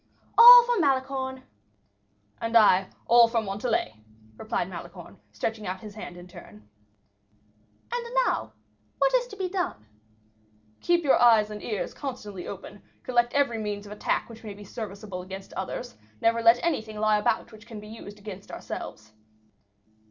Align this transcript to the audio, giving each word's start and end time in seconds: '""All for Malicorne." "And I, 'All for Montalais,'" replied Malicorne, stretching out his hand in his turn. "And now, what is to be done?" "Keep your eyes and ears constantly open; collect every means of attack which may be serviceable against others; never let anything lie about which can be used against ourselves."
'""All 0.39 0.63
for 0.63 0.79
Malicorne." 0.79 1.43
"And 2.41 2.57
I, 2.57 2.87
'All 3.05 3.27
for 3.27 3.39
Montalais,'" 3.39 3.95
replied 4.35 4.67
Malicorne, 4.67 5.19
stretching 5.31 5.67
out 5.67 5.81
his 5.81 5.93
hand 5.93 6.17
in 6.17 6.25
his 6.25 6.33
turn. 6.33 6.67
"And 7.93 8.07
now, 8.25 8.53
what 8.97 9.13
is 9.13 9.27
to 9.27 9.35
be 9.37 9.47
done?" 9.47 9.85
"Keep 10.79 11.03
your 11.03 11.21
eyes 11.21 11.51
and 11.51 11.61
ears 11.61 11.93
constantly 11.93 12.47
open; 12.47 12.81
collect 13.03 13.33
every 13.35 13.59
means 13.59 13.85
of 13.85 13.91
attack 13.91 14.27
which 14.27 14.43
may 14.43 14.55
be 14.55 14.63
serviceable 14.63 15.21
against 15.21 15.53
others; 15.53 15.95
never 16.19 16.41
let 16.41 16.57
anything 16.63 16.99
lie 16.99 17.19
about 17.19 17.51
which 17.51 17.67
can 17.67 17.79
be 17.79 17.87
used 17.87 18.17
against 18.17 18.49
ourselves." 18.51 19.13